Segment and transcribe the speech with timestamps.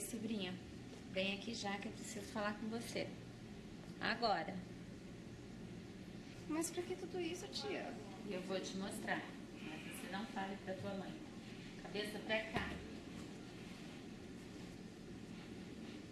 [0.00, 0.54] sobrinha.
[1.12, 3.08] Vem aqui já que eu preciso falar com você.
[4.00, 4.54] Agora.
[6.48, 7.92] Mas pra que tudo isso, tia?
[8.30, 9.22] Eu vou te mostrar.
[9.62, 11.12] Mas você não fale pra tua mãe.
[11.82, 12.70] Cabeça pra cá.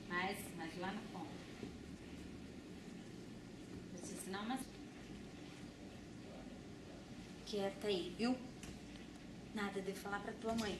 [0.09, 1.29] Mais, mais lá no fundo.
[3.93, 4.61] Vou te ensinar umas...
[7.47, 8.37] Quieta aí, viu?
[9.55, 10.79] Nada de falar pra tua mãe.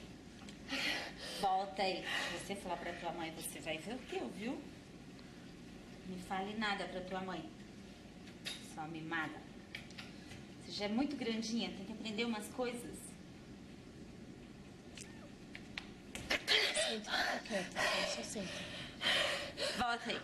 [1.41, 2.03] Volta aí.
[2.31, 4.61] Se você falar pra tua mãe, você vai ver o teu, viu?
[6.07, 7.49] Não fale nada pra tua mãe.
[8.73, 9.39] Só mimada.
[10.65, 12.97] Você já é muito grandinha, tem que aprender umas coisas.
[16.87, 17.81] Senta, fica quieta,
[18.15, 18.47] só senta.
[19.77, 20.21] Volta aí.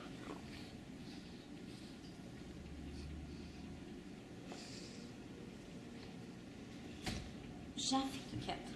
[7.75, 8.73] Já fica quieta.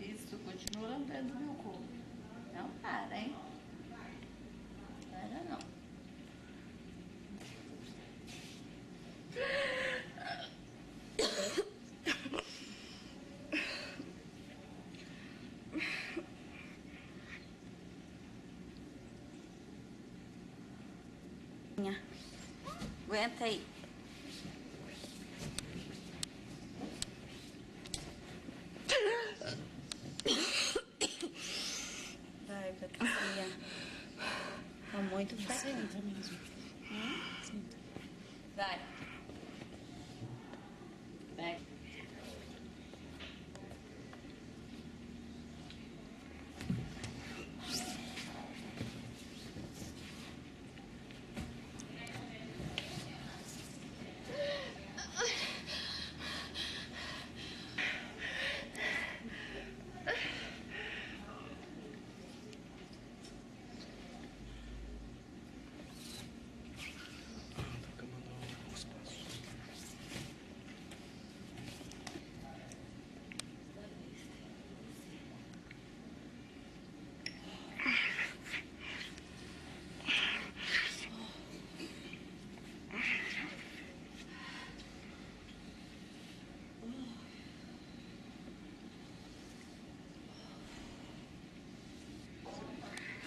[0.00, 0.36] Isso,
[1.04, 1.82] continua lambendo meu corpo.
[2.54, 3.34] Não para, hein?
[5.10, 5.58] Para não.
[23.06, 23.64] Aguenta aí.
[32.48, 33.48] Vai, Patrícia.
[34.90, 35.88] Tá muito fraquinho.
[35.90, 36.38] Senta mesmo.
[37.42, 37.76] Senta.
[38.56, 38.66] Vai.
[38.66, 38.93] Vai.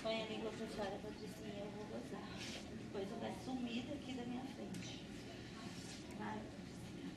[0.07, 2.23] Põe a língua pra fora, Patricinha, eu vou gozar.
[2.79, 5.03] Depois vai sumir daqui da minha frente.
[6.17, 6.39] Vai,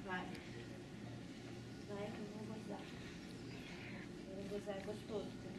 [0.05, 0.27] vai.
[1.87, 2.81] Vai que eu vou gozar.
[4.27, 5.50] Eu vou gozar é gostoso,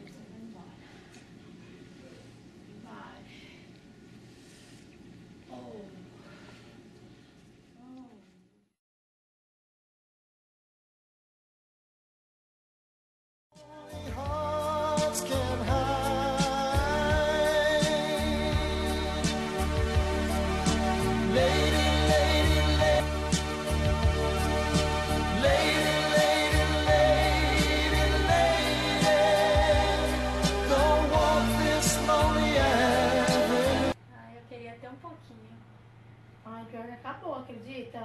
[36.72, 38.00] pior que acabou, acredita?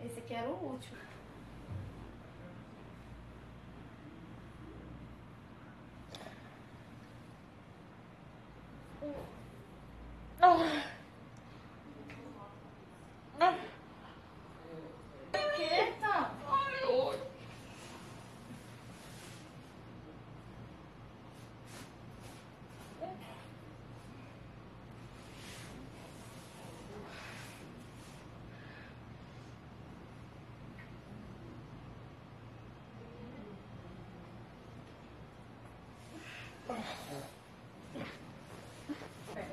[0.00, 0.96] Esse aqui era o último.
[15.56, 16.30] Quieta!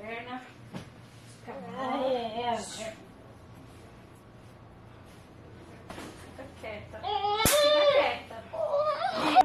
[0.01, 0.41] Perna.
[1.77, 2.57] Ai,
[6.17, 6.99] Fica quieta.
[6.99, 7.43] Fica
[7.91, 8.43] quieta.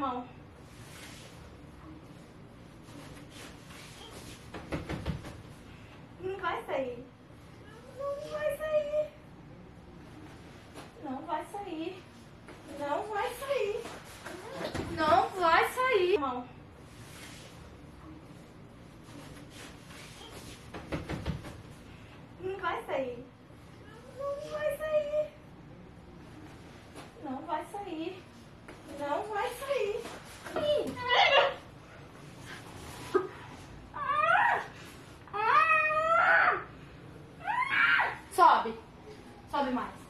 [0.01, 0.29] Mão.
[6.21, 7.05] Não vai sair.
[7.99, 9.11] Não vai sair.
[11.03, 12.03] Não vai sair.
[12.79, 13.85] Não vai sair.
[14.97, 16.19] Não vai sair.
[16.19, 16.55] Mão.
[22.41, 23.25] Não vai sair.
[24.19, 25.31] Não vai sair.
[27.23, 28.23] Não vai sair.
[28.99, 30.03] Não vai sair.
[38.33, 38.75] Sobe.
[39.55, 40.04] Sobe mais.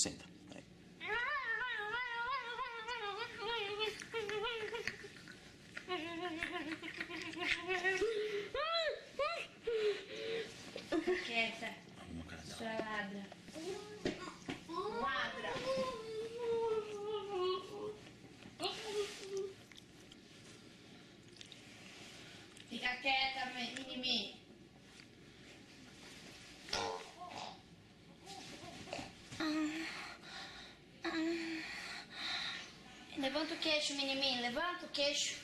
[0.00, 0.24] Senta.
[0.54, 0.62] Aí.
[33.80, 35.36] queijo mini-mini, levanta o queixo.